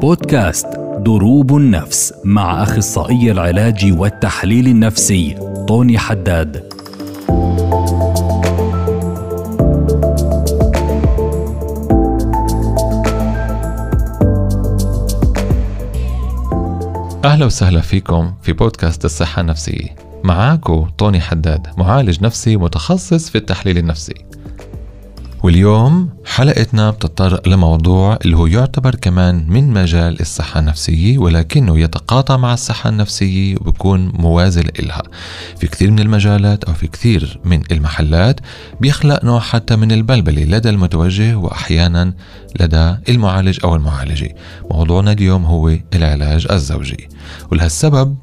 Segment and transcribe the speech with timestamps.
[0.00, 0.66] بودكاست
[0.98, 5.38] دروب النفس مع أخصائي العلاج والتحليل النفسي
[5.68, 6.56] طوني حداد.
[17.24, 19.96] أهلا وسهلا فيكم في بودكاست الصحة النفسية.
[20.24, 24.24] معاكو طوني حداد معالج نفسي متخصص في التحليل النفسي.
[25.42, 32.54] واليوم حلقتنا بتطرق لموضوع اللي هو يعتبر كمان من مجال الصحة النفسية ولكنه يتقاطع مع
[32.54, 35.02] الصحة النفسية وبيكون موازي إلها
[35.60, 38.40] في كثير من المجالات أو في كثير من المحلات
[38.80, 42.14] بيخلق نوع حتى من البلبلة لدى المتوجه وأحيانا
[42.60, 44.34] لدى المعالج أو المعالجة.
[44.70, 47.08] موضوعنا اليوم هو العلاج الزوجي.
[47.52, 48.16] ولهالسبب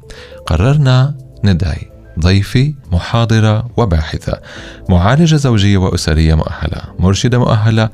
[0.46, 4.40] قررنا ندعي ضيفي محاضرة وباحثة
[4.88, 7.90] معالجة زوجية وأسرية مؤهلة مرشدة مؤهلة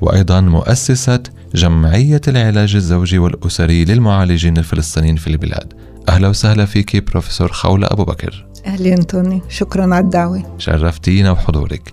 [0.00, 1.20] وأيضا مؤسسة
[1.54, 5.72] جمعية العلاج الزوجي والأسري للمعالجين الفلسطينيين في البلاد.
[6.08, 8.46] أهلا وسهلا فيك بروفيسور خولة أبو بكر.
[8.66, 10.56] أهلا توني شكرا على الدعوة.
[10.58, 11.92] شرفتينا بحضورك.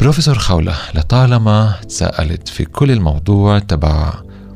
[0.00, 4.12] بروفيسور خولة لطالما تساءلت في كل الموضوع تبع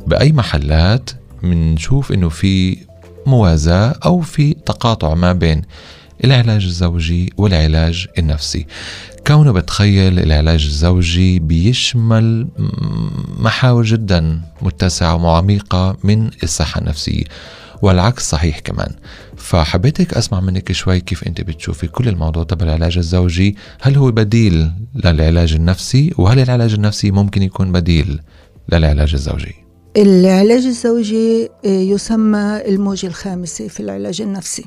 [0.07, 1.11] بأي محلات
[1.43, 2.79] بنشوف إنه في
[3.27, 5.63] موازاة أو في تقاطع ما بين
[6.25, 8.67] العلاج الزوجي والعلاج النفسي.
[9.27, 12.49] كونه بتخيل العلاج الزوجي بيشمل
[13.39, 17.25] محاور جدا متسعة وعميقة من الصحة النفسية
[17.83, 18.91] والعكس صحيح كمان.
[19.37, 23.57] فحبيتك أسمع منك شوي كيف أنت بتشوفي كل الموضوع تبع العلاج الزوجي.
[23.81, 28.21] هل هو بديل للعلاج النفسي؟ وهل العلاج النفسي ممكن يكون بديل
[28.73, 29.55] للعلاج الزوجي؟
[29.97, 34.65] العلاج الزوجي يسمى الموجة الخامسة في العلاج النفسي.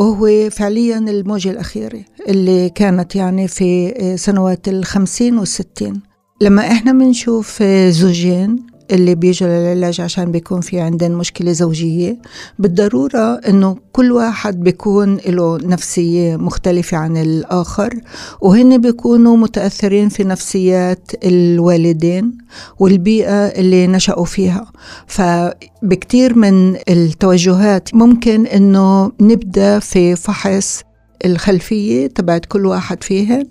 [0.00, 6.00] وهو فعليا الموجة الأخيرة اللي كانت يعني في سنوات الخمسين والستين.
[6.40, 12.18] لما إحنا بنشوف زوجين اللي بيجوا للعلاج عشان بيكون في عندهم مشكلة زوجية.
[12.58, 17.94] بالضرورة إنه كل واحد بيكون له نفسية مختلفة عن الآخر
[18.40, 22.38] وهن بيكونوا متأثرين في نفسيات الوالدين
[22.78, 24.72] والبيئة اللي نشأوا فيها.
[25.06, 30.82] فبكتير من التوجهات ممكن إنه نبدأ في فحص
[31.24, 33.46] الخلفية تبعت كل واحد فيهم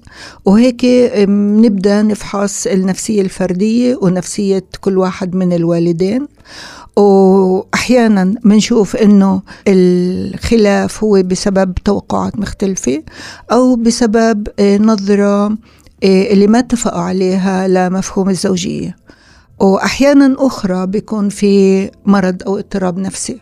[0.45, 0.85] وهيك
[1.63, 6.27] نبدأ نفحص النفسية الفردية ونفسية كل واحد من الوالدين.
[6.95, 13.03] وأحيانا بنشوف إنه الخلاف هو بسبب توقعات مختلفة
[13.51, 15.57] أو بسبب نظرة
[16.03, 18.95] اللي ما اتفقوا عليها لمفهوم الزوجية.
[19.59, 23.39] وأحيانا أخرى بيكون في مرض أو اضطراب نفسي.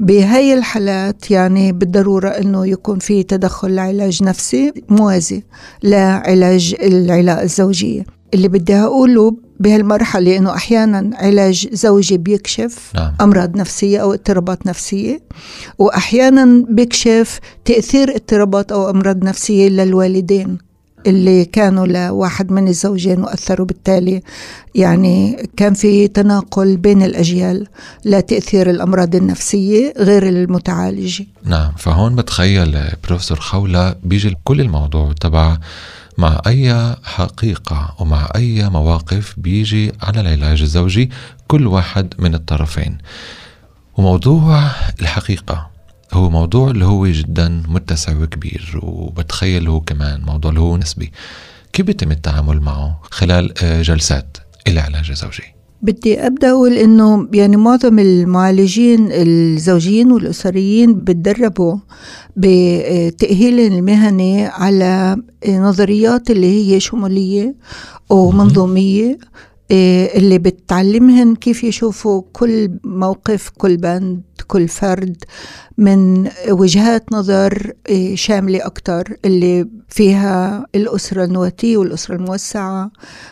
[0.00, 5.42] بهاي الحالات يعني بالضرورة أنه يكون في تدخل لعلاج نفسي موازي
[5.82, 8.04] لعلاج العلاقة الزوجية
[8.34, 13.12] اللي بدي أقوله بهالمرحلة إنه أحيانا علاج زوجي بيكشف نعم.
[13.20, 15.20] أمراض نفسية أو اضطرابات نفسية
[15.78, 20.69] وأحيانا بيكشف تأثير اضطرابات أو أمراض نفسية للوالدين
[21.06, 24.22] اللي كانوا لواحد من الزوجين وأثروا بالتالي.
[24.74, 27.66] يعني كان في تناقل بين الأجيال
[28.04, 31.26] لتأثير الأمراض النفسية غير المتعالجة.
[31.44, 35.56] نعم فهون بتخيل بروفيسور خولة بيجي كل الموضوع تبع
[36.18, 41.10] مع أي حقيقة ومع أي مواقف بيجي على العلاج الزوجي
[41.48, 42.98] كل واحد من الطرفين.
[43.96, 45.69] وموضوع الحقيقة.
[46.12, 51.12] هو موضوع اللي هو جدا متسع وكبير وبتخيل هو كمان موضوع اللي هو نسبي.
[51.72, 54.36] كيف بيتم التعامل معه خلال جلسات
[54.68, 55.42] العلاج الزوجي؟
[55.82, 61.76] بدي أبدأ أقول إنه يعني معظم المعالجين الزوجيين والأسريين بتدربوا
[62.36, 65.16] بتأهيل المهني على
[65.48, 67.54] نظريات اللي هي شمولية
[68.10, 69.18] ومنظومية.
[69.72, 75.16] اللي بتعلمهن كيف يشوفوا كل موقف كل بند كل فرد
[75.78, 77.72] من وجهات نظر
[78.14, 82.90] شاملة أكتر اللي فيها الأسرة النواتية والأسرة الموسعة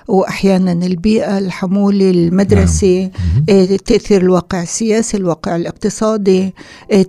[0.09, 3.11] وأحيانا البيئة الحمولة المدرسة
[3.49, 3.77] نعم.
[3.77, 6.55] تأثير الواقع السياسي الواقع الاقتصادي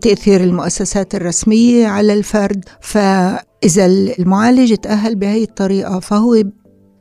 [0.02, 6.44] تأثير المؤسسات الرسمية على الفرد فإذا المعالج تأهل بهي الطريقة فهو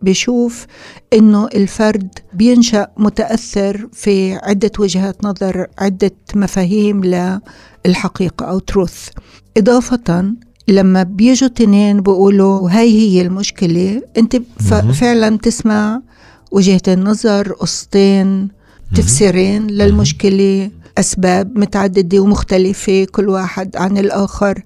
[0.02, 0.66] بشوف
[1.12, 7.04] إنه الفرد بينشأ متأثر في عدة وجهات نظر عدة مفاهيم
[7.86, 9.08] للحقيقة أو تروث
[9.56, 10.32] إضافة
[10.68, 14.36] لما بيجوا تنين بيقولوا هاي هي المشكلة أنت
[14.94, 16.00] فعلا تسمع
[16.50, 18.48] وجهتين نظر قصتين
[18.94, 20.70] تفسيرين للمشكلة.
[20.98, 24.62] أسباب متعددة ومختلفة كل واحد عن الآخر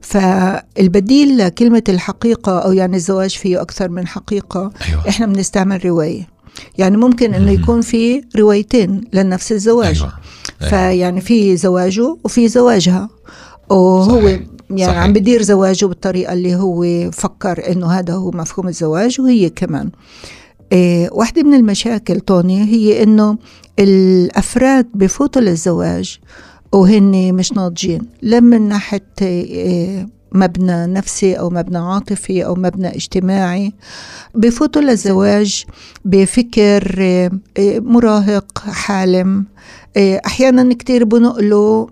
[0.00, 5.08] فالبديل لكلمة الحقيقة أو يعني الزواج فيه أكثر من حقيقة أيوة.
[5.08, 6.28] إحنا بنستعمل رواية
[6.78, 7.50] يعني ممكن إنه.
[7.50, 10.12] يكون في روايتين لنفس الزواج أيوة.
[10.62, 10.70] أيوة.
[10.70, 13.08] فيعني في زواجه وفي زواجها
[13.70, 14.40] وهو صحيح.
[14.70, 15.02] يعني صحيح.
[15.02, 19.90] عم بدير زواجه بالطريقة اللي هو فكر إنه هذا هو مفهوم الزواج وهي كمان
[20.72, 23.38] إيه واحدة من المشاكل توني هي إنه
[23.78, 26.18] الأفراد بفوتوا للزواج
[26.72, 33.72] وهن مش ناضجين لا من ناحية إيه مبنى نفسي أو مبنى عاطفي أو مبنى اجتماعي.
[34.34, 35.64] بفوتوا للزواج
[36.04, 37.00] بفكر
[37.56, 39.44] إيه، مراهق حالم.
[39.96, 41.86] إيه، أحيانا كتير بنقلوا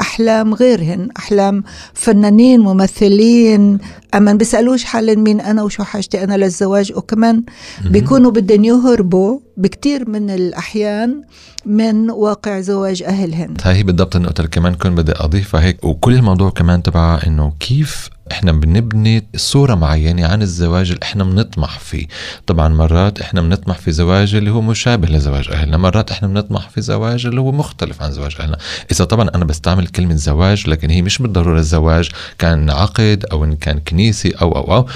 [0.00, 3.78] أحلام غيرهن أحلام فنانين ممثلين.
[4.14, 7.42] أما بيسألوش حالا مين أنا وشو حاجتي أنا للزواج وكمان.
[7.84, 11.22] بيكونوا بدهم يهربوا بكتير من الأحيان
[11.66, 13.54] من واقع زواج أهلهن.
[13.62, 15.84] هاي هي بالضبط النقطة اللي كمان كنت بدي أضيفها هيك.
[15.84, 21.78] وكل الموضوع كمان تبع إنه كيف إحنا بنبني صورة معينة عن الزواج اللي إحنا بنطمح
[21.78, 22.06] فيه.
[22.46, 26.80] طبعا مرات إحنا بنطمح في زواج اللي هو مشابه لزواج أهلنا مرات إحنا بنطمح في
[26.80, 28.58] زواج اللي هو مختلف عن زواج أهلنا.
[28.92, 33.56] إذا طبعا أنا بستعمل كلمة زواج لكن هي مش بالضرورة الزواج كان عقد أو إن
[33.56, 34.86] كان كنيسي أو أو أو.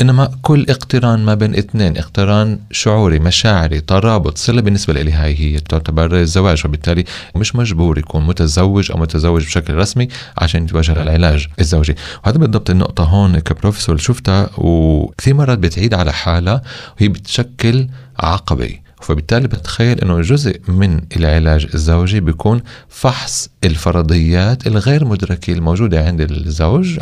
[0.00, 5.60] إنما كل اقتران ما بين اثنين اقتران شعوري مشاعري ترابط صلة بالنسبة لي هاي هي
[5.60, 7.04] تعتبر الزواج وبالتالي
[7.36, 10.08] مش مجبور يكون متزوج أو متزوج بشكل رسمي
[10.38, 11.94] عشان يتواجه العلاج الزوجي.
[12.24, 16.62] وهذا بالضبط النقطة هون كبروفيسور شفتها وكثير مرات بتعيد على حالها
[17.00, 18.78] وهي بتشكل عقبة.
[19.02, 26.98] فبالتالي بتخيل إنه جزء من العلاج الزوجي بيكون فحص الفرضيات الغير مدركة الموجودة عند الزوج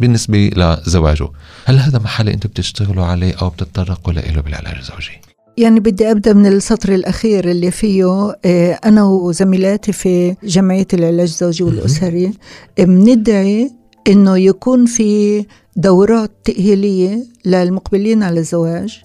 [0.00, 1.28] بالنسبة لزواجه،
[1.64, 5.20] هل هذا محل أنتم بتشتغلوا عليه أو بتتطرقوا له بالعلاج الزوجي؟
[5.56, 11.64] يعني بدي أبدأ من السطر الأخير اللي فيه آه، أنا وزميلاتي في جمعية العلاج الزوجي
[11.64, 12.32] والأسري
[12.78, 13.70] بندعي
[14.08, 15.44] إنه يكون في
[15.76, 19.02] دورات تأهيلية للمقبلين على الزواج.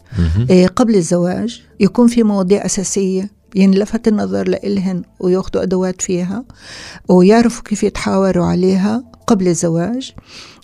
[0.51, 6.43] آه، قبل الزواج يكون في مواضيع أساسية ينلفت النظر لإلهن وياخذوا أدوات فيها
[7.09, 10.13] ويعرفوا كيف يتحاوروا عليها قبل الزواج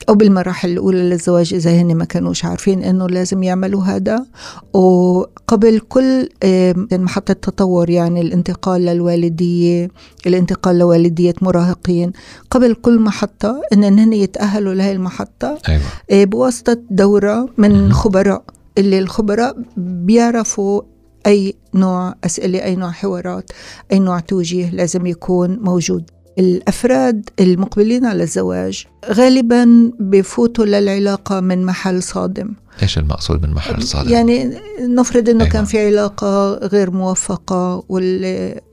[0.10, 4.26] أو بالمراحل الأولى للزواج إذا هن ما كانوش عارفين إنه لازم يعملوا هذا.
[4.74, 9.90] وقبل كل آه، محطة تطور يعني الانتقال للوالدية
[10.28, 12.12] الانتقال لوالدية مراهقين
[12.52, 15.82] قبل كل محطة إن هن يتأهلوا لهي المحطة أيوه.
[16.12, 17.94] آه، بواسطة دورة من.
[17.94, 18.44] خبراء.
[18.78, 20.82] اللي الخبراء بيعرفوا
[21.28, 23.52] أي نوع أسئلة أي نوع حوارات
[23.92, 26.10] أي نوع توجيه لازم يكون موجود.
[26.40, 34.12] الأفراد المقبلين على الزواج غالبا بفوتوا للعلاقة من محل صادم إيش المقصود من محل صادق؟
[34.12, 35.54] يعني نفرض إنه أيوة.
[35.54, 38.24] كان في علاقة غير موفقة وال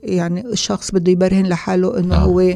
[0.03, 2.19] يعني الشخص بده يبرهن لحاله إنه آه.
[2.19, 2.53] هو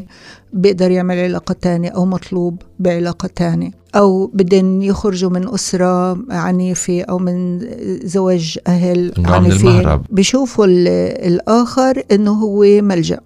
[0.53, 7.17] بيقدر يعمل علاقة تانية أو مطلوب بعلاقة تانية أو بدهم يخرجوا من أسرة عنيفة أو
[7.19, 7.59] من
[8.03, 9.79] زواج أهل عنيفين
[10.59, 10.87] ال-
[11.27, 13.19] الآخر إنه هو ملجأ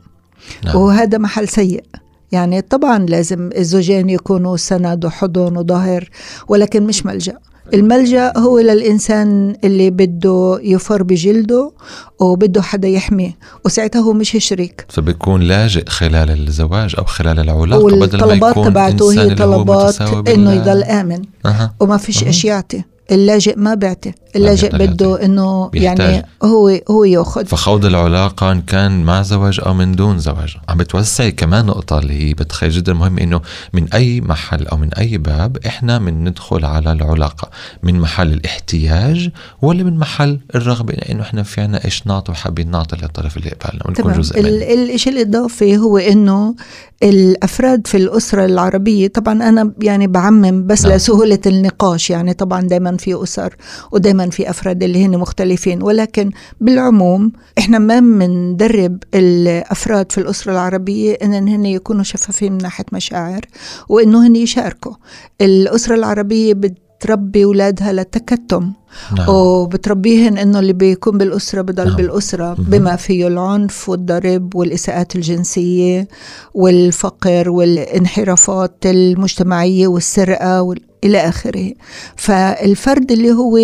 [0.66, 0.76] نعم.
[0.76, 1.84] وهذا محل سيء
[2.32, 6.10] يعني طبعا لازم الزوجين يكونوا سند وحضن وظهر
[6.48, 7.38] ولكن مش ملجأ
[7.74, 11.72] الملجأ هو للإنسان اللي بده يفر بجلده
[12.20, 13.32] وبده حدا يحميه
[13.66, 19.12] وساعتها هو مش شريك فبيكون لاجئ خلال الزواج أو خلال العلاقة بدل ما يكون تبعته
[19.12, 21.74] هي طلبات بال- يضل آمن أها.
[21.80, 22.24] وما فيش.
[22.24, 25.26] اشياء يعطي اللاجئ ما بيعطي اللاجئ بده.
[25.26, 25.70] إنه.
[25.74, 30.78] يعني هو هو يأخذ فخوض العلاقة إن كان مع زواج أو من دون زواج عم
[30.78, 33.42] بتوسعي كمان نقطة اللي هي بتخيل جدا مهم إنه
[33.74, 37.50] من أي محل أو من أي باب إحنا من ندخل على العلاقة
[37.84, 39.30] من محل الاحتياج
[39.62, 43.88] ولا من محل الرغبة إنه إحنا في عنا إيش نعطي وحابين نعطي للطرف اللي قبالنا
[43.88, 46.56] ونكون جزء منه الشيء الإضافي هو إنه
[47.04, 50.96] الأفراد في الأسرة العربية طبعا أنا يعني بعمم بس نعم.
[50.96, 52.62] لسهولة النقاش يعني طبعا
[52.96, 53.56] دايما في أسر
[53.92, 61.14] ودايما في أفراد اللي هن مختلفين ولكن بالعموم إحنا ما بندرب الأفراد في الأسرة العربية
[61.14, 63.42] إن هن يكونوا شفافين من ناحية مشاعر
[63.90, 64.94] وإنه هن يشاركوا
[65.42, 68.74] الأسرة العربية بتربي أولادها للتكتم
[69.18, 71.96] نعم وبتربيهن إنه اللي بيكون بالأسرة بضل نعم.
[71.96, 72.56] بالأسرة.
[72.60, 76.08] بما فيه العنف والضرب والإساءات الجنسية
[76.54, 80.80] والفقر والانحرافات المجتمعية والسرقة وال...
[81.06, 81.74] إلى آخره
[82.16, 83.58] فالفرد اللي هو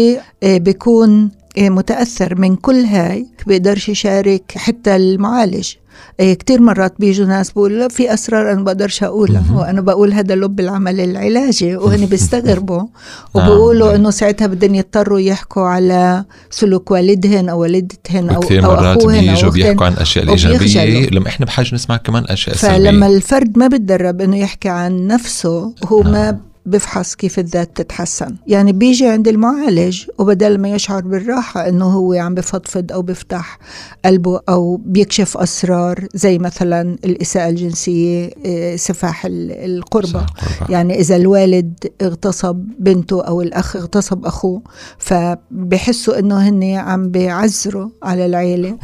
[0.43, 5.73] آه، بيكون آه، متأثر من كل هاي بيقدرش يشارك حتى المعالج
[6.19, 9.43] آه، كتير مرات بيجوا ناس بيقولوا لا في أسرار أنا بقدرش أقولها.
[9.55, 12.87] وأنا بقول هذا لب العمل العلاجي وهن بيستغربوا نعم.
[13.33, 19.05] وبيقولوا إنه ساعتها بدهم يضطروا يحكوا على سلوك والدهن أو والدتهن أو وكثير أو مرات
[19.05, 20.25] بيجوا بيحكوا عن الاشياء.
[20.25, 25.07] الايجابيه لما إحنا بحاجة نسمع كمان أشياء فلما سلبيه الفرد ما بتدرب إنه يحكي عن
[25.07, 26.11] نفسه هو نعم.
[26.11, 28.35] ما بفحص كيف الذات تتحسن.
[28.47, 33.59] يعني بيجي عند المعالج وبدل ما يشعر بالراحة إنه هو عم بفضفض أو بيفتح
[34.05, 40.25] قلبه أو بيكشف أسرار زي مثلا الإساءة الجنسية آه، سفاح القربة.
[40.69, 44.61] يعني إذا الوالد اغتصب بنته أو الأخ اغتصب أخوه
[44.97, 48.77] فبحسوا إنه هن عم بيعزروا على العيلة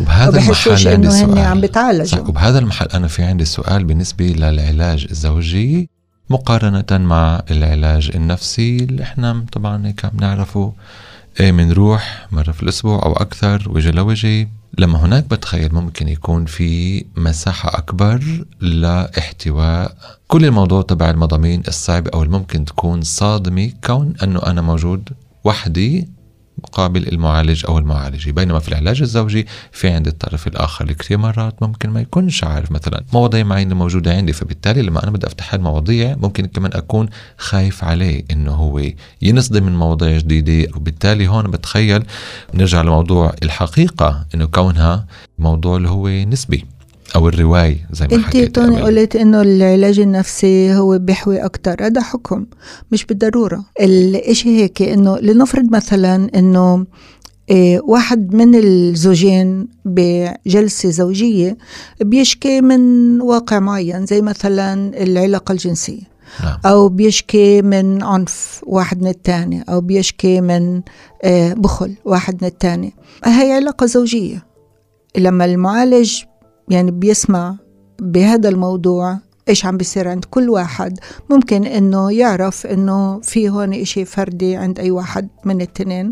[0.87, 5.89] عندي إنه هن عم بيتعالجوا وبهذا المحل أنا في عندي سؤال بالنسبة للعلاج الزوجي.
[6.29, 10.73] مقارنة مع العلاج النفسي اللي إحنا طبعا هيك عم نعرفه.
[11.39, 14.49] بنروح مرة في الأسبوع أو أكثر وجه لوجه.
[14.77, 19.97] لما هناك بتخيل ممكن يكون في مساحة أكبر لإحتواء.
[20.27, 25.09] كل الموضوع تبع المضامين الصعبة أو الممكن تكون صادمة كون أنه أنا موجود
[25.43, 26.07] وحدي
[26.63, 28.31] مقابل المعالج أو المعالجة.
[28.31, 32.71] بينما في العلاج الزوجي في عند الطرف الآخر كثير مرات ممكن ما يكونش عارف.
[32.71, 37.83] مثلا مواضيع معينة موجودة عندي فبالتالي لما أنا بدي أفتح المواضيع ممكن كمان أكون خايف
[37.83, 38.81] عليه إنه هو
[39.21, 40.71] ينصدم من مواضيع جديدة.
[40.75, 42.03] وبالتالي هون بتخيل
[42.53, 45.07] نرجع لموضوع الحقيقة إنه كونها
[45.39, 46.76] موضوع اللي هو نسبي.
[47.15, 52.01] أو الرواية زي ما حكيت انت توني قلت إنه العلاج النفسي هو بيحوي أكثر هذا
[52.01, 52.45] حكم
[52.91, 53.65] مش بالضرورة.
[53.81, 56.85] الإشي هيك إنه لنفرض مثلا إنه
[57.49, 61.57] إيه واحد من الزوجين بجلسة زوجية
[62.01, 62.81] بيشكي من
[63.21, 66.17] واقع معين زي مثلا العلاقة الجنسية.
[66.43, 66.57] نعم.
[66.65, 70.81] أو بيشكي من عنف واحد من الثاني أو بيشكي من
[71.23, 72.93] إيه بخل واحد من الثاني
[73.25, 74.45] هي علاقة زوجية.
[75.17, 76.21] لما المعالج
[76.69, 77.55] يعني بيسمع
[78.01, 79.19] بهذا الموضوع
[79.49, 80.99] إيش عم بيصير عند كل واحد.
[81.29, 86.11] ممكن إنه يعرف إنه في هون إشي فردي عند أي واحد من التنين.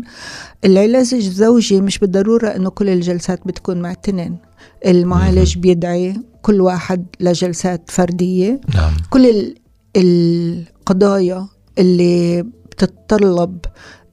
[0.64, 4.38] العلاج الزوجي مش بالضرورة إنه كل الجلسات بتكون مع التنين.
[4.86, 8.60] المعالج بيدعي كل واحد لجلسات فردية.
[8.74, 8.92] نعم.
[9.10, 9.54] كل
[9.96, 11.48] القضايا
[11.78, 13.58] اللي بتتطلب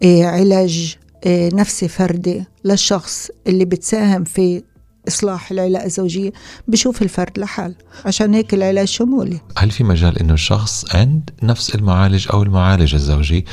[0.03, 4.63] آه، علاج آه، نفسي فردي للشخص اللي بتساهم في
[5.07, 6.31] إصلاح العلاقة الزوجية
[6.67, 12.27] بشوف الفرد لحال عشان هيك العلاج شمولي هل في مجال إنه الشخص عند نفس المعالج
[12.33, 13.45] أو المعالج الزوجي؟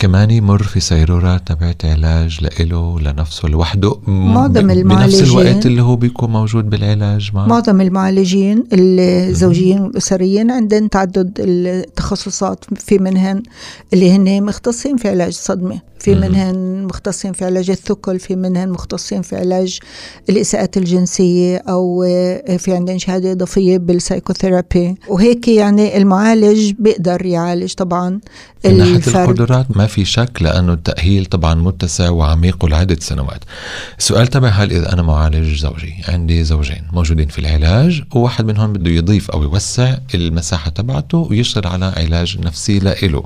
[0.00, 5.96] كمان يمر في سيرورات تبعت علاج لإله لنفسه لوحده معظم المعالجين بنفس الوقت اللي هو
[5.96, 13.42] بيكون موجود بالعلاج مع معظم المعالجين الزوجيين والأسريين عندهم تعدد التخصصات في منهن
[13.92, 19.22] اللي هن مختصين في علاج الصدمة في منهن مختصين في علاج الثقل في منهن مختصين
[19.22, 19.78] في علاج
[20.28, 22.02] الإساءات الجنسية أو
[22.58, 28.20] في عندهم شهادة إضافية بالسايكوثيرابي وهيك يعني المعالج بيقدر يعالج طبعا
[28.64, 33.44] من ناحية القدرات ما في شك لأنه التأهيل طبعا متسع وعميق لعدة سنوات.
[33.98, 38.90] السؤال تبع هل إذا أنا معالج زوجي؟ عندي زوجين موجودين في العلاج وواحد منهم بده
[38.90, 43.24] يضيف أو يوسع المساحة تبعته ويشتغل على علاج نفسي لإله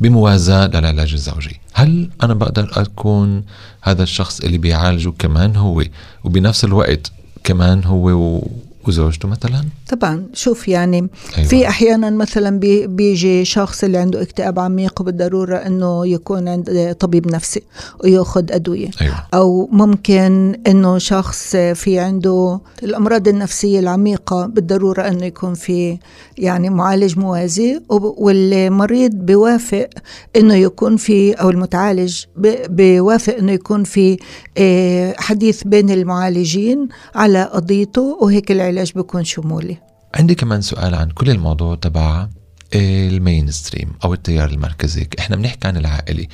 [0.00, 1.60] بموازاة للعلاج الزوجي.
[1.74, 3.44] هل أنا بقدر أكون
[3.82, 5.84] هذا الشخص اللي بيعالجه كمان هو؟
[6.24, 7.12] وبنفس الوقت
[7.44, 8.42] كمان هو
[8.88, 11.48] وزوجته مثلا طبعا شوف يعني أيوة.
[11.48, 17.32] في أحيانا مثلا بي بيجي شخص اللي عنده اكتئاب عميق بالضرورة إنه يكون عند طبيب
[17.32, 17.62] نفسي
[18.04, 19.14] ويأخذ أدوية أيوة.
[19.34, 25.98] أو ممكن إنه شخص في عنده الأمراض النفسية العميقة بالضرورة إنه يكون في
[26.38, 29.88] يعني معالج موازي والمريض بيوافق
[30.36, 32.24] إنه يكون في أو المتعالج
[32.68, 34.16] بيوافق إنه يكون في
[34.58, 39.78] آه، حديث بين المعالجين على قضيته وهيك العلاج بيكون شمولي؟
[40.14, 42.28] عندي كمان سؤال عن كل الموضوع تبع
[42.74, 45.08] المين ستريم أو التيار المركزي.
[45.18, 46.28] إحنا بنحكي عن العائلي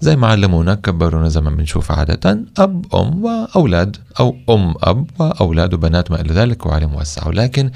[0.00, 5.74] زي ما علمونا كبرونا زي ما بنشوف عادة أب أم وأولاد أو أم أب وأولاد
[5.74, 7.28] وبنات ما إلى ذلك وعالم موسع.
[7.28, 7.70] ولكن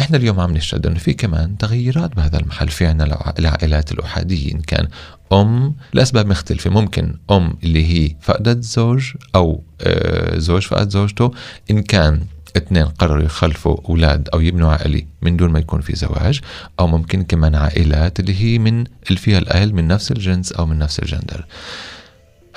[0.00, 2.68] إحنا اليوم عم نشهد إنه في كمان تغيرات بهذا المحل.
[2.68, 4.52] في عنا العائلات الأحادية.
[4.52, 4.88] إن كان
[5.32, 6.70] أم لأسباب مختلفة.
[6.70, 11.30] ممكن أم اللي هي فقدت زوج أو آه، زوج فقد زوجته.
[11.70, 12.20] إن كان
[12.56, 16.40] اثنين قرروا يخلفوا أولاد أو يبنوا عائلة من دون ما يكون في زواج
[16.80, 20.78] أو ممكن كمان عائلات اللي هي من اللي فيها الأهل من نفس الجنس أو من
[20.78, 21.46] نفس الجندر.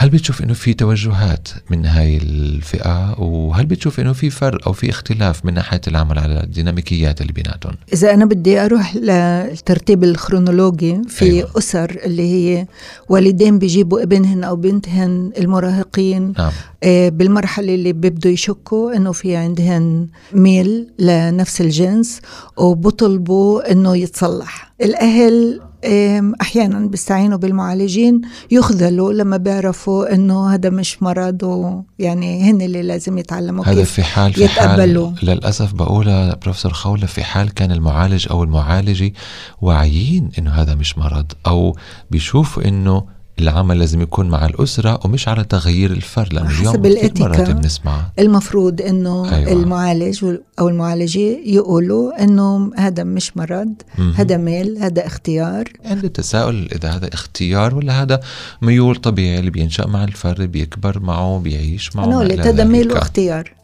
[0.01, 4.89] هل بتشوف إنه في توجهات من هاي الفئة وهل بتشوف إنه في فرق أو في
[4.89, 11.25] اختلاف من ناحية العمل على الديناميكيات اللي بيناتهم إذا أنا بدي أروح للترتيب الخرونولوجي في
[11.25, 11.49] أيوة.
[11.57, 12.67] أسر اللي هي
[13.09, 16.51] والدين بيجيبوا ابنهن أو بنتهن المراهقين نعم.
[16.83, 22.21] آه، بالمرحلة اللي بيبدوا يشكوا إنه في عندهن ميل لنفس الجنس
[22.57, 28.21] وبطلبوا إنه يتصلح الأهل أم، أحيانا بيستعينوا بالمعالجين
[28.51, 34.03] يخذلوا لما بيعرفوا إنه هذا مش مرض ويعني هن اللي لازم يتعلموا هذا كيف في
[34.03, 35.11] حال في يتقبلوا.
[35.15, 39.13] حال للأسف بقولها بروفيسور خولة في حال كان المعالج أو المعالجه
[39.61, 41.75] واعيين إنه هذا مش مرض أو
[42.11, 47.27] بيشوفوا إنه العمل لازم يكون مع الأسرة ومش على تغيير الفرد حسب اليوم كثير الإتيكا.
[47.27, 49.51] مرات بنسمع المفروض إنه أيوة.
[49.51, 50.25] المعالج
[50.59, 53.73] أو المعالجة يقولوا إنه هذا مش مرض.
[54.15, 58.19] هذا ميل هذا اختيار عندي تساؤل إذا هذا اختيار ولا هذا
[58.61, 62.91] ميول طبيعي اللي بينشأ مع الفرد بيكبر معه بيعيش معه ما قلت هذا ميل.
[62.91, 63.59] واختيار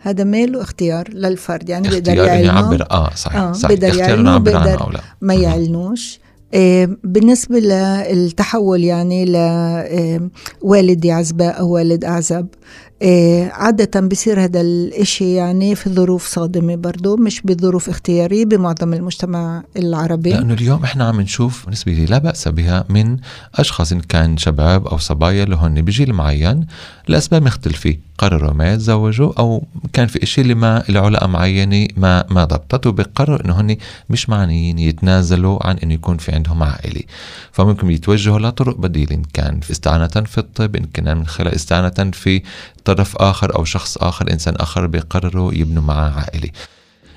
[0.00, 5.00] هذا ميل واختيار للفرد يعني بيقدر يعلمه اعبر آه صحيح آه، صحيح بيقدر عنه بيقدر
[5.20, 5.34] ما.
[5.34, 6.20] يعلنوش
[7.04, 9.24] بالنسبة للتحول يعني
[10.62, 12.46] لوالد عزباء أو والد أعزب
[12.93, 12.93] آه،
[13.50, 20.30] عادة بصير هذا الإشي يعني في ظروف صادمة برضو مش بظروف اختيارية بمعظم المجتمع العربي.
[20.30, 23.16] لأنه اليوم إحنا عم نشوف لي لا بأس بها من
[23.54, 26.66] أشخاص إن كان شباب أو صبايا اللي هن بجيل معين
[27.08, 27.96] لأسباب مختلفة.
[28.18, 33.44] قرروا ما يتزوجوا أو كان في إشي اللي ما لعلاقه معينة ما ما ضبطت وبقرروا
[33.44, 33.76] إنه هن
[34.10, 37.02] مش معنيين يتنازلوا عن إنه يكون في عندهم عائلة.
[37.52, 42.10] فممكن يتوجهوا لطرق بديله إن كان في استعانة في الطب إن كان من خلال استعانة
[42.12, 42.42] في
[42.84, 46.50] طرف آخر أو شخص آخر إنسان آخر بيقرروا يبنوا معاه عائلة.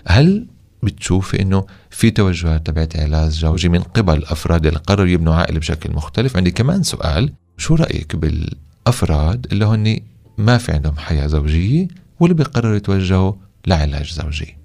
[0.07, 0.47] هل
[0.83, 5.93] بتشوفي إنه في توجهات تبعت علاج زوجي من قبل أفراد اللي قرروا يبنوا عائلة بشكل
[5.93, 9.99] مختلف؟ عندي كمان سؤال شو رأيك بالأفراد اللي هن
[10.37, 11.87] ما في عندهم حياة زوجية
[12.19, 13.33] واللي بيقرروا يتوجهوا
[13.67, 14.57] لعلاج زوجي؟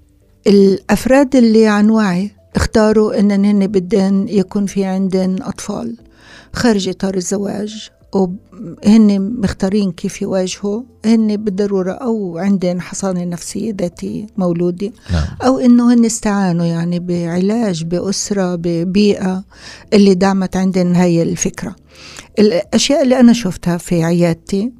[0.47, 5.97] الأفراد اللي عن وعي اختاروا إن هن بدن يكون في عندن أطفال
[6.53, 7.89] خارج إطار الزواج.
[8.15, 15.25] وهن مختارين كيف يواجهوا هن بالضرورة أو عندن حصانة نفسية ذاتية مولودة نعم.
[15.41, 19.43] أو إنه هن استعانوا يعني بعلاج بأسرة ببيئة
[19.93, 21.75] اللي دعمت عندن هاي الفكرة.
[22.39, 24.71] الأشياء اللي أنا شفتها في عيادتي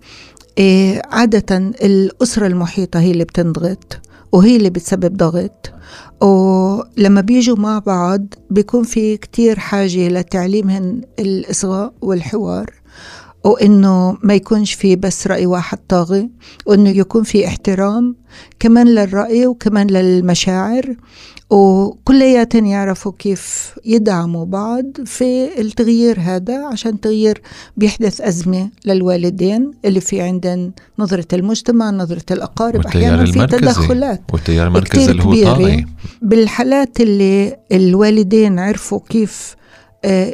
[0.58, 4.00] إيه عادة الأسرة المحيطة هي اللي بتنضغط
[4.32, 5.72] وهي اللي بتسبب ضغط.
[6.22, 12.74] ولما بيجوا مع بعض بيكون في كتير حاجة لتعليمهن الإصغاء والحوار.
[13.44, 16.30] وإنه ما يكونش في بس رأي واحد طاغي
[16.66, 18.16] وإنه يكون في احترام
[18.60, 20.96] كمان للرأي وكمان للمشاعر
[21.50, 27.42] وكلياتهم يعرفوا كيف يدعموا بعض في التغيير هذا عشان تغيير
[27.78, 34.68] بيحدث أزمة للوالدين اللي في عندن نظرة المجتمع نظرة الأقارب أحيانا في المركزي تدخلات والتيار
[34.68, 35.44] المركزي اللي هو.
[35.44, 35.86] طاغي
[36.22, 39.56] بالحالات اللي الوالدين عرفوا كيف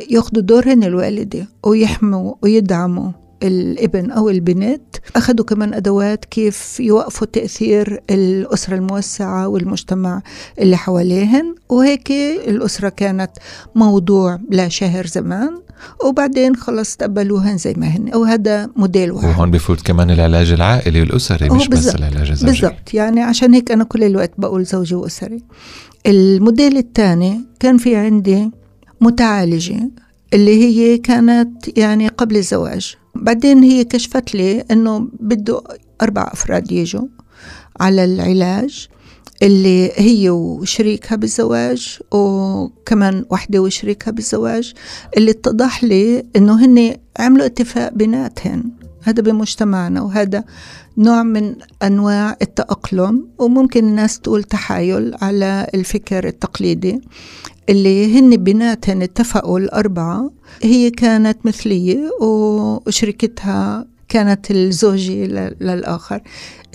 [0.09, 3.11] ياخدوا دورهن الوالدة ويحموا ويدعموا
[3.43, 4.95] الابن أو البنت.
[5.15, 10.21] أخذوا كمان أدوات كيف يوقفوا تأثير الأسرة الموسعة والمجتمع
[10.59, 11.55] اللي حواليهن.
[11.69, 12.11] وهيك
[12.47, 13.31] الأسرة كانت
[13.75, 15.61] موضوع لا شهر زمان
[16.05, 18.15] وبعدين خلص تقبلوهن زي ما هن.
[18.15, 19.27] وهذا موديل واحد.
[19.27, 21.95] وهون بفوت كمان العلاج العائلي والأسري هو مش بس.
[21.95, 22.51] العلاج الزوجي.
[22.51, 22.93] بالضبط.
[22.93, 25.43] يعني عشان هيك أنا كل الوقت بقول زوجي وأسري.
[26.07, 28.51] الموديل الثاني كان في عندي
[29.01, 29.89] متعالجة
[30.33, 32.95] اللي هي كانت يعني قبل الزواج.
[33.15, 35.63] بعدين هي كشفت لي إنه بده
[36.01, 37.07] أربع أفراد يجوا
[37.79, 38.87] على العلاج.
[39.43, 44.73] اللي هي وشريكها بالزواج وكمان وحدة وشريكها بالزواج
[45.17, 48.63] اللي اتضح لي إنه هن عملوا اتفاق بيناتهن
[49.03, 50.43] هذا بمجتمعنا وهذا
[50.97, 57.01] نوع من أنواع التأقلم وممكن الناس تقول تحايل على الفكر التقليدي
[57.69, 60.31] اللي هن بيناتهن اتفقوا الأربعة
[60.63, 65.25] هي كانت مثلية وشركتها كانت الزوجة
[65.61, 66.21] للآخر.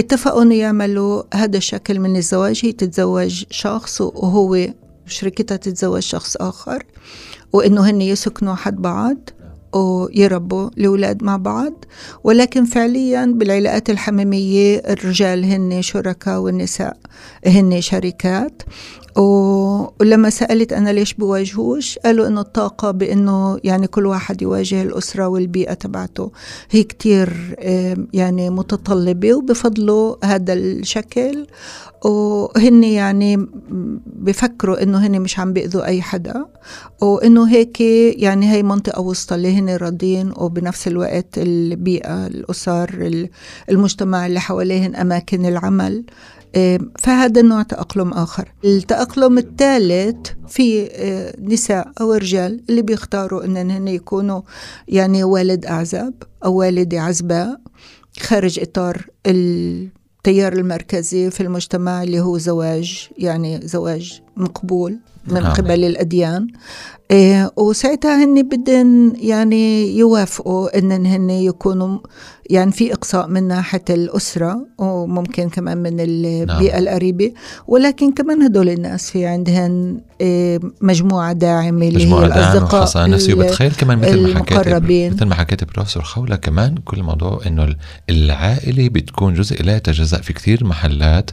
[0.01, 2.61] اتفقوا أنه يعملوا هذا الشكل من الزواج.
[2.64, 4.66] هي تتزوج شخص وهو
[5.07, 6.83] شركتها تتزوج شخص آخر
[7.53, 9.16] وإنه هن يسكنوا حد بعض
[9.73, 11.85] ويربوا الأولاد مع بعض.
[12.25, 16.97] ولكن فعليا بالعلاقات الحميمية الرجال هن شركاء والنساء
[17.47, 18.62] هن شركات.
[19.16, 25.74] ولما سألت أنا ليش بواجهوش قالوا إنه الطاقة بإنه يعني كل واحد يواجه الأسرة والبيئة
[25.74, 26.31] تبعته.
[26.70, 27.57] هي كتير
[28.12, 31.46] يعني متطلبة وبفضلوا هذا الشكل.
[32.05, 33.47] وهن يعني
[34.07, 36.47] بفكروا إنه هن مش عم بيأذوا أي حدا
[37.03, 37.81] وإنه هيك
[38.21, 43.29] يعني هي منطقة وسطى اللي هن راضيين وبنفس الوقت البيئة الأسر ال-
[43.71, 46.05] المجتمع اللي حواليهن أماكن العمل.
[46.55, 48.53] إيه، فهذا نوع تأقلم آخر.
[48.64, 50.17] التأقلم الثالث
[50.49, 54.43] في آه، نساء أو رجال اللي بيختاروا أنهم يكونوا
[54.88, 56.14] يعني والد أعزاب
[56.45, 57.61] أو والدة عزباء
[58.21, 59.07] خارج إطار
[60.27, 65.53] التيار المركزي في المجتمع اللي هو زواج يعني زواج مقبول من نعم.
[65.53, 66.49] قبل الأديان
[67.11, 71.99] إيه وساعتها هن بدن يعني يوافقوا ان هن يكونوا
[72.51, 76.83] يعني في إقصاء من ناحية الأسرة وممكن كمان من البيئه نعم.
[76.83, 77.33] القريبة
[77.67, 83.73] ولكن كمان هدول الناس في عندهن إيه مجموعة داعمة اللي دعم الاصدقاء وخاصة نفسي وبتخيل
[83.73, 85.12] كمان مثل ما حكيت.
[85.12, 87.75] مثل ما حكيت بروفيسور خولة كمان كل الموضوع إنه
[88.11, 91.31] العائلة بتكون جزء لا يتجزأ في كثير محلات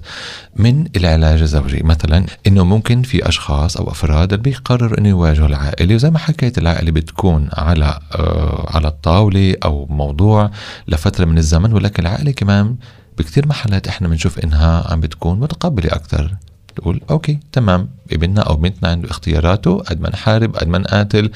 [0.56, 5.96] من العلاج الزوجي مثلا إنه ممكن في أشخاص أو أفراد اللي بيقرروا إنه يواجهوا العائلة
[5.96, 10.52] وزي ما حكيت العائلة بتكون على آه على الطاولة أو موضوع
[10.88, 12.76] لفترة من الزمن ولكن العائلة كمان
[13.18, 16.36] بكثير محلات إحنا بنشوف إنها عم بتكون متقبلة أكثر
[16.76, 21.32] تقول أوكي تمام ابننا أو بنتنا عنده اختياراته قد ما نحارب قد ما نقاتل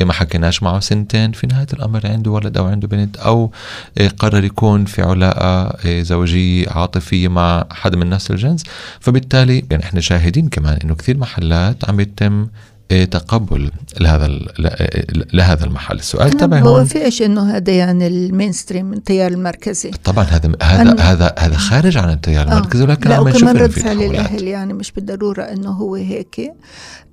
[0.00, 3.52] إيه ما حكيناش معه سنتين في نهاية الأمر عنده ولد أو عنده بنت أو
[3.98, 8.64] إيه قرر يكون في علاقة إيه زوجية عاطفية مع حدا من نفس الجنس.
[9.00, 12.48] فبالتالي يعني إحنا شاهدين كمان إنه كثير محلات عم يتم إيه
[12.90, 14.28] تقبل لهذا
[15.32, 15.96] لهذا المحل.
[15.96, 16.84] السؤال تبعي هو هون.
[16.84, 21.96] في إيش إنه هذا يعني المين ستريم التيار المركزي؟ طبعا هذا هذا هذا هذا خارج
[21.96, 22.52] عن التيار آه.
[22.52, 24.02] المركزي ولكن لا عم نشوف رد فعل.
[24.02, 26.52] الأهل يعني مش بالضرورة إنه هو هيك.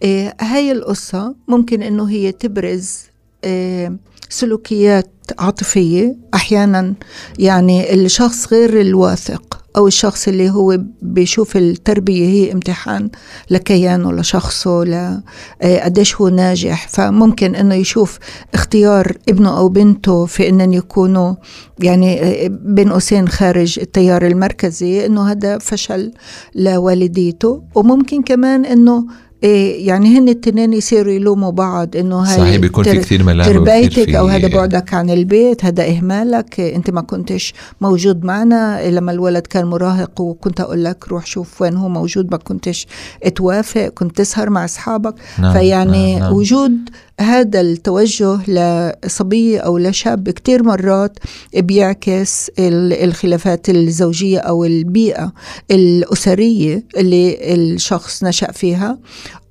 [0.04, 3.00] إيه هاي القصة ممكن إنه هي تبرز
[3.44, 3.98] إيه
[4.30, 6.94] سلوكيات عاطفية أحيانا
[7.40, 9.47] يعني الشخص غير الواثق.
[9.78, 13.10] أو الشخص اللي هو بيشوف التربية هي امتحان
[13.50, 15.22] لكيانه لشخصه ل
[15.64, 16.88] إيه قديش هو ناجح.
[16.88, 18.20] فممكن إنه يشوف
[18.54, 21.36] اختيار ابنه أو بنته في إنهم يكونوا
[21.80, 26.12] يعني إيه بين قوسين خارج التيار المركزي إنه هذا فشل
[26.56, 27.64] لوالديته.
[27.76, 29.06] وممكن كمان إنه
[29.44, 34.16] إيه يعني هن التنين يصيروا يلوموا بعض إنه هاي صحيح بيكون في كثير وكثير تربيتك
[34.16, 39.66] أو هذا بعدك عن البيت هذا إهمالك أنت ما كنتش موجود معنا لما الولد كان
[39.66, 42.88] مراهق وكنت أقول لك روح شوف وين هو موجود ما كنتش
[43.36, 46.34] توافق كنت تسهر مع أصحابك نعم، فيعني نعم، نعم.
[46.34, 46.78] وجود
[47.20, 51.20] هذا التوجه لصبية أو لشاب كتير مرات
[51.58, 55.34] بيعكس ال- الخلافات الزوجية أو البيئة
[55.72, 58.98] الأسرية اللي الشخص نشأ فيها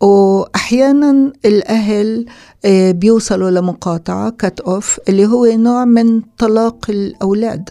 [0.01, 2.27] وأحيانا الأهل
[2.65, 7.71] آه، بيوصلوا لمقاطعة كات أوف اللي هو نوع من طلاق الأولاد.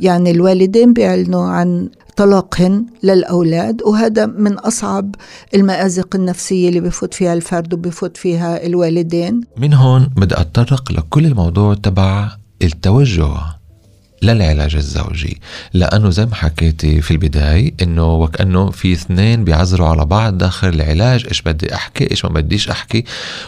[0.00, 5.14] يعني الوالدين بيعلنوا عن طلاقهن للأولاد وهذا من أصعب
[5.54, 9.40] المآزق النفسية اللي بفوت فيها الفرد وبفوت فيها الوالدين.
[9.58, 12.30] من هون بدي أتطرق لكل الموضوع تبع
[12.62, 13.56] التوجه.
[14.22, 15.40] للعلاج الزوجي.
[15.72, 21.26] لأنه زي ما حكيتي في البداية إنه وكأنه في اثنين بيعذروا على بعض داخل العلاج.
[21.28, 23.04] إيش بدي أحكي؟ إيش ما بديش أحكي؟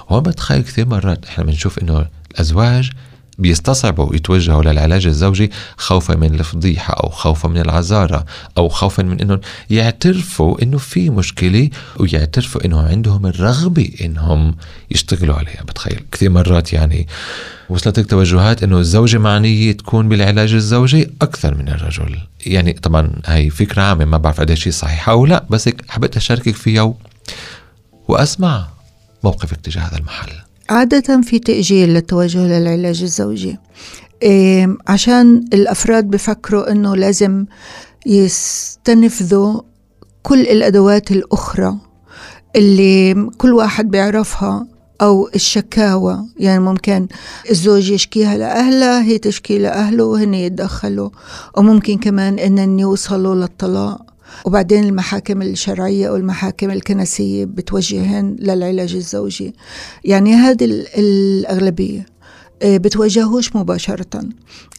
[0.08, 2.90] وهون بتخيل كثير مرات إحنا بنشوف إنه الأزواج
[3.38, 8.24] بيستصعبوا يتوجهوا للعلاج الزوجي خوفا من الفضيحة أو خوفا من العذارة
[8.58, 14.54] أو خوفا من أنهم يعترفوا أنه في مشكلة ويعترفوا أنه عندهم الرغبة أنهم
[14.90, 17.06] يشتغلوا عليها بتخيل كثير مرات يعني
[17.68, 23.82] وصلتك توجهات أنه الزوجة معنية تكون بالعلاج الزوجي أكثر من الرجل يعني طبعا هاي فكرة
[23.82, 26.94] عامة ما بعرف قديش هي صحيحة أو لا بس حبيت أشاركك فيها.
[28.08, 28.68] وأسمع
[29.24, 30.32] موقفك تجاه هذا المحل
[30.70, 33.58] عادة في تأجيل للتوجه للعلاج الزوجي.
[34.88, 37.46] عشان الأفراد بفكروا أنه لازم
[38.06, 39.60] يستنفذوا
[40.22, 41.76] كل الأدوات الأخرى
[42.56, 44.66] اللي كل واحد بيعرفها
[45.00, 46.24] أو الشكاوى.
[46.36, 47.08] يعني ممكن
[47.50, 51.10] الزوج يشكيها لأهلها هي تشكي لأهله وهن يتدخلوا.
[51.56, 54.07] وممكن كمان إنن يوصلوا للطلاق.
[54.44, 59.54] وبعدين المحاكم الشرعية والمحاكم الكنسية بتوجهن للعلاج الزوجي.
[60.04, 62.06] يعني هذه ال- الأغلبية.
[62.64, 64.22] بتواجهوش مباشرة.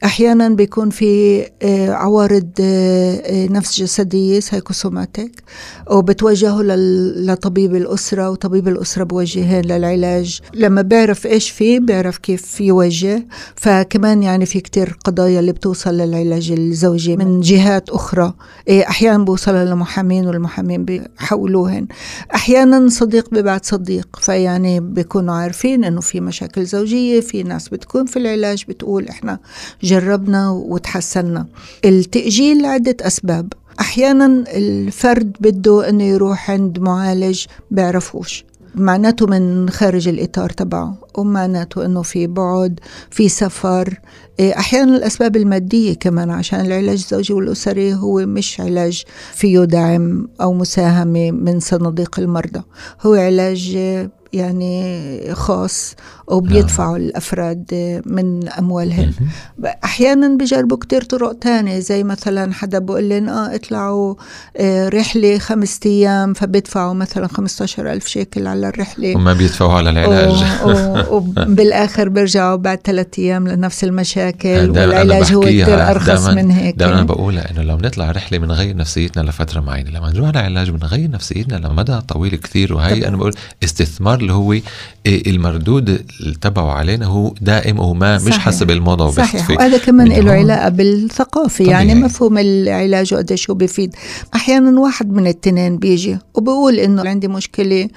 [0.06, 5.44] أحيانا بيكون في آه، عوارض آه، آه، نفس جسدية سايكوسوماتيك
[5.92, 10.40] وبتوجهوا لل- لطبيب الأسرة وطبيب الأسرة بوجهين للعلاج.
[10.54, 16.52] لما بيعرف إيش فيه بيعرف كيف يوجه فكمان يعني في كتير قضايا اللي بتوصل للعلاج
[16.52, 18.34] الزوجي من جهات أخرى.
[18.68, 21.88] إيه، أحيانا بوصلها لمحامين والمحامين بيحولوهن.
[22.36, 24.08] أحيانا صديق ببعت صديق.
[24.22, 29.40] فيعني بيكونوا عارفين إنه في مشاكل زوجية في ناس بتكون في العلاج بتقول إحنا
[29.84, 31.46] جربنا وتحسنا
[31.86, 33.54] التأجيل لعدة أسباب.
[33.80, 42.02] أحيانا الفرد بده إنه يروح عند معالج بيعرفوش معناته من خارج الإطار تبعه ومعناته إنه
[42.02, 42.80] في بعد
[43.12, 44.00] في سفر.
[44.40, 49.04] إيه، أحيانا الأسباب المادية كمان عشان العلاج الزوجي والأسري هو مش علاج
[49.34, 52.62] فيه دعم أو مساهمة من صناديق المرضى.
[53.02, 53.78] هو علاج
[54.34, 55.96] يعني خاص
[56.28, 57.66] وبيدفعوا الأفراد
[58.06, 59.74] من أموالهن مهم.
[59.84, 64.16] أحيانا بجربوا كتير طرق تانية زي مثلا حدا بقول لهم آه اطلعوا
[64.58, 69.16] آه، رحلة خمسة أيام فبيدفعوا مثلا 15 ألف شيكل على الرحلة.
[69.16, 70.44] وما بيدفعوا على العلاج.
[70.66, 76.52] و- و- وبالآخر بيرجعوا بعد ثلاثة أيام لنفس المشاكل أنا والعلاج هو أرخص دايماً- من
[76.52, 76.76] هيك.
[76.76, 81.10] دائما بقولها إنه لو نطلع رحلة بنغير نفسيتنا لفترة معينة لما نروح على علاج بنغير
[81.12, 83.08] نفسيتنا لمدى طويل كثير وهي طبعاً.
[83.10, 84.64] أنا بقول استثمار اللي هو إيه
[85.06, 86.06] المردود
[86.42, 88.40] تبعه علينا هو دائم وما مش صحيح.
[88.40, 90.32] حسب الموضه صحيح وهذا كمان له.
[90.32, 91.72] علاقة بالثقافة طبيعي.
[91.72, 93.96] يعني مفهوم العلاج وقديش هو بيفيد
[94.36, 97.88] أحيانا واحد من التنين بيجي وبقول إنه عندي مشكلة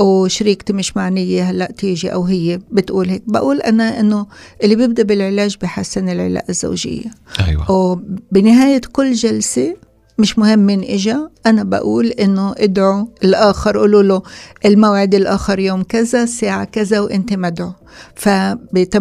[0.00, 4.26] وشريكتي مش معنية هلأ تيجي أو هي بتقول هيك بقول أنا إنه
[4.64, 7.04] اللي بيبدأ بالعلاج بحسن العلاقة الزوجية
[7.48, 9.76] أيوه وبنهاية كل جلسة
[10.18, 11.28] مش مهم مين إجا.
[11.46, 14.22] أنا بقول إنه ادعوا الآخر قولوا له
[14.64, 17.72] الموعد الآخر يوم كذا الساعة كذا وأنت مدعو.
[18.14, 18.58] فب
[18.96, 18.98] 80%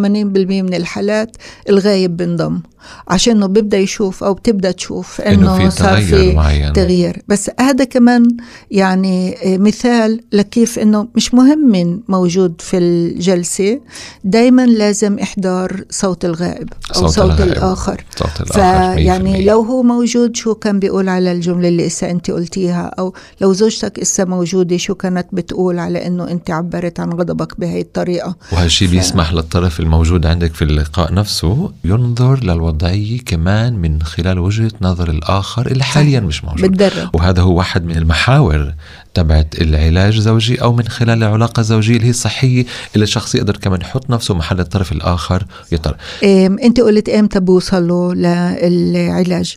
[0.63, 1.37] من الحالات
[1.69, 2.59] الغايب بنضم
[3.07, 6.73] عشان إنه بيبدأ يشوف أو بتبدأ تشوف إنه صار في معين.
[6.73, 7.21] تغيير.
[7.27, 8.27] بس هذا كمان
[8.71, 13.79] يعني مثال لكيف إنه مش مهم من موجود في الجلسة
[14.23, 17.51] دايما لازم احضار صوت الغائب أو صوت صوت, الغائب.
[17.51, 18.03] الآخر.
[18.15, 18.53] صوت الآخر
[18.95, 19.47] فيعني 100%.
[19.47, 23.99] لو هو موجود شو كان بيقول على الجملة اللي إسا أنت قلتيها؟ أو لو زوجتك
[23.99, 28.91] إسا موجودة شو كانت بتقول على إنه أنت عبرت عن غضبك بهي الطريقة؟ وهالشي ف-
[28.91, 35.67] بيسمح للطرف الموجود عندك في اللقاء نفسه ينظر للوضعية كمان من خلال وجهة نظر الآخر
[35.67, 36.71] اللي حاليا مش موجود.
[36.71, 38.73] بتدرب وهذا هو واحد من المحاور
[39.13, 43.81] تبعت العلاج الزوجي أو من خلال العلاقة الزوجية اللي هي الصحية اللي الشخص يقدر كمان
[43.81, 49.55] يحط نفسه محل الطرف الآخر يطر إم، أنت قلت إمتى بوصلوا للعلاج؟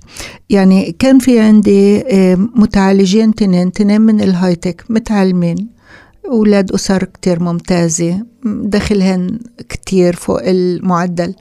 [0.51, 2.05] يعني كان في عندي
[2.57, 5.78] متعالجين تنين تنين من الهايتك متعلمين.
[6.29, 9.39] أولاد أسر كتير ممتازة دخلهن
[9.69, 11.35] كتير فوق المعدل.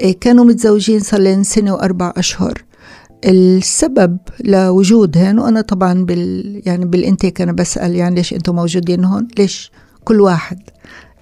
[0.00, 2.64] إيه، كانوا متزوجين صار لهم سنة وأربع أشهر.
[3.24, 9.72] السبب لوجودهن وأنا طبعا بال يعني بالإنتيك أنا بسأل يعني ليش أنتم موجودين هون؟ ليش؟
[10.04, 10.58] كل واحد.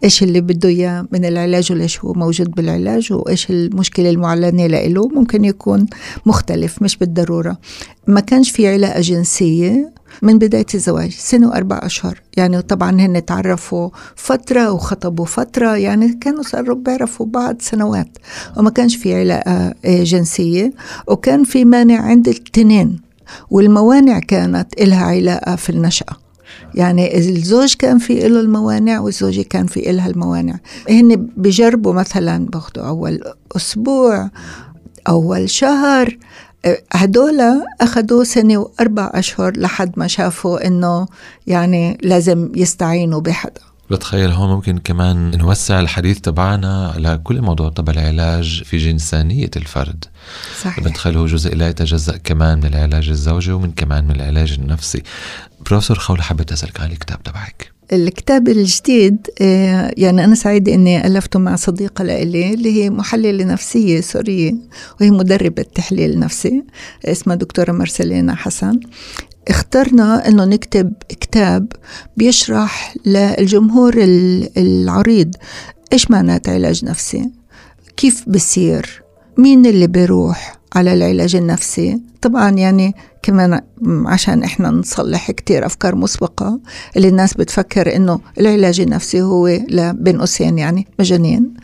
[0.05, 5.45] إيش اللي بده إياه من العلاج وليش هو موجود بالعلاج؟ وإيش المشكلة المعلنة له ممكن
[5.45, 5.87] يكون
[6.27, 7.59] مختلف مش بالضرورة.
[8.07, 9.95] ما كانش في علاقة جنسية.
[10.22, 12.20] من بداية الزواج سنة وأربع أشهر.
[12.37, 18.18] يعني طبعا هن تعرفوا فترة وخطبوا فترة يعني كانوا صاروا بيعرفوا بعض سنوات.
[18.57, 20.72] وما كانش في علاقة آه، جنسية
[21.07, 23.00] وكان في مانع عند التنين
[23.50, 26.16] والموانع كانت إلها علاقة في النشأة.
[26.74, 30.55] يعني الزوج كان في له الموانع والزوجة كان في إلها الموانع.
[30.90, 33.20] هن بجربوا مثلا باخدوا أول
[33.57, 34.31] أسبوع
[35.09, 36.18] أول شهر
[36.92, 37.40] هدول
[37.81, 41.07] أخذوا سنة وأربع أشهر لحد ما شافوا إنه
[41.46, 43.61] يعني لازم يستعينوا بحدا.
[43.90, 50.05] بتخيل هون ممكن كمان نوسع الحديث تبعنا على كل الموضوع تبع العلاج في جنسانيه الفرد.
[50.62, 50.85] صحيح.
[50.85, 55.03] بتخيل هو جزء لا يتجزأ كمان من العلاج الزوجي ومن كمان من العلاج النفسي.
[55.66, 57.74] بروفيسور خولة حبيت أسألك عن الكتاب تبعك.
[57.92, 64.01] الكتاب الجديد آه، يعني أنا سعيدة إني ألفته مع صديقة لإلي اللي هي محللة نفسية
[64.01, 64.55] سورية
[65.01, 66.62] وهي مدربة تحليل نفسي
[67.05, 68.81] اسمها دكتورة مرسلينا حسن.
[69.49, 71.66] اخترنا إنه نكتب كتاب
[72.16, 75.35] بيشرح للجمهور ال- العريض
[75.92, 77.31] إيش معنات علاج نفسي
[77.97, 79.03] كيف بصير
[79.38, 82.01] مين اللي بيروح على العلاج النفسي.
[82.23, 82.94] طبعا يعني
[83.25, 83.61] كمان
[84.07, 86.61] عشان إحنا نصلح كتير أفكار مسبقة
[86.97, 89.59] اللي الناس بتفكر إنه العلاج النفسي هو
[89.93, 91.55] بين قوسين يعني مجانين.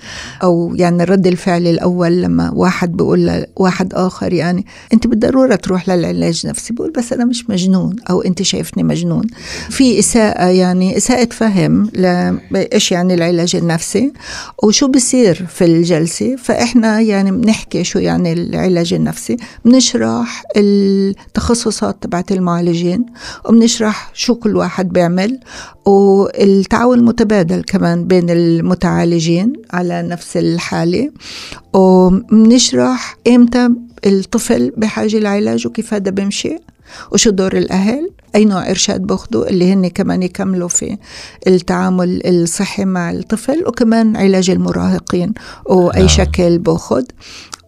[0.43, 6.41] أو يعني الرد الفعلي الأول لما واحد بيقول لواحد آخر يعني أنت بالضرورة تروح للعلاج
[6.45, 6.75] النفسي.
[6.75, 9.25] بقول بس أنا مش مجنون أو أنت شايفني مجنون.
[9.71, 11.91] في إساءة يعني إساءة فهم
[12.51, 14.13] لإيش يعني العلاج النفسي
[14.63, 16.37] وشو بصير في الجلسة.
[16.37, 19.37] فإحنا يعني بنحكي شو يعني العلاج النفسي.
[19.65, 20.43] بنشرح
[21.51, 23.07] التخصصات تبعت المعالجين
[23.45, 25.41] وبنشرح شو كل واحد بيعمل
[25.87, 31.11] والتعاون المتبادل كمان بين المتعالجين على نفس الحالة
[31.73, 33.69] وبنشرح إمتى
[34.07, 36.57] الطفل بحاجة لعلاج وكيف هذا بيمشي
[37.13, 40.99] وشو دور الأهل أي نوع إرشاد باخدوا اللي هن كمان يكملوا في
[41.47, 45.35] التعامل الصحي مع الطفل وكمان علاج المراهقين
[45.67, 46.09] وأي نعم.
[46.09, 47.05] شكل باخد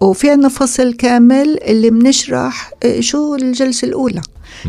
[0.02, 4.22] وفي عنا فصل كامل اللي بنشرح شو الجلسة الأولى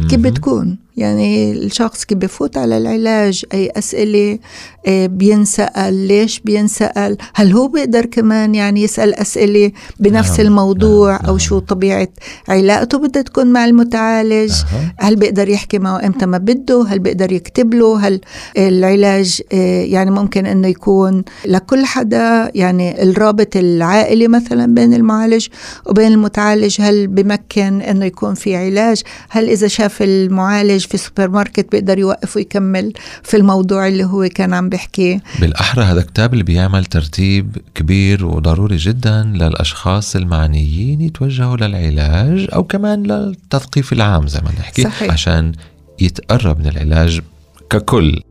[0.10, 0.19] كيف.
[0.19, 4.40] بتكون يعني الشخص كي بفوت على العلاج أي أسئلة
[4.88, 11.20] آه، بينسأل ليش بينسأل؟ هل هو بيقدر كمان يعني يسأل أسئلة بنفس نعم، الموضوع نعم،
[11.20, 11.38] أو نعم.
[11.38, 12.08] شو طبيعة
[12.50, 14.94] علاقته بدها تكون مع المتعالج؟ أها.
[15.00, 18.22] هل بيقدر يحكي معه إمتى ما بده؟ هل بيقدر يكتب له؟ هل
[18.58, 25.48] العلاج آه، يعني ممكن إنه يكون لكل حدا؟ يعني الرابط العائلي مثلا بين المعالج
[25.86, 31.72] وبين المتعالج هل بمكن إنه يكون في علاج؟ هل إذا شاف المعالج في سوبر ماركت
[31.72, 32.93] بيقدر يوقف ويكمل
[33.24, 38.78] في الموضوع اللي هو كان عم بيحكيه بالأحرى هذا كتاب اللي بيعمل ترتيب كبير وضروري
[38.78, 45.12] جدا للأشخاص المعنيين يتوجهوا للعلاج أو كمان للتثقيف العام زي ما نحكي صحيح.
[45.12, 45.52] عشان
[46.00, 47.22] يتقرب من العلاج
[47.69, 48.22] ككل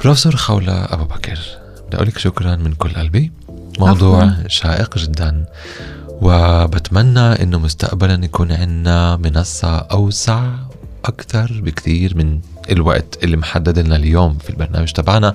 [0.00, 1.38] بروفيسور خولة أبو بكر
[1.86, 3.32] بدي أقول لك شكرا من كل قلبي
[3.78, 4.48] موضوع عفواً.
[4.48, 5.44] شائق جدا
[6.22, 10.50] وبتمنى إنه مستقبلا يكون عندنا منصة أوسع
[11.04, 15.34] أكثر بكثير من الوقت اللي محدد لنا اليوم في البرنامج تبعنا.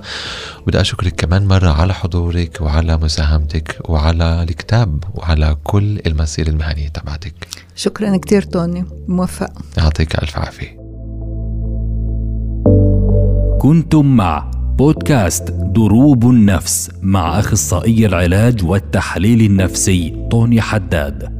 [0.66, 7.34] بدي أشكرك كمان مرة على حضورك وعلى مساهمتك وعلى الكتاب وعلى كل المسيرة المهنية تبعتك.
[7.74, 9.50] شكرا كتير توني موفق.
[9.78, 10.76] يعطيك ألف عافية.
[13.60, 21.35] كنتم مع بودكاست دروب النفس مع أخصائي العلاج والتحليل النفسي طوني حداد.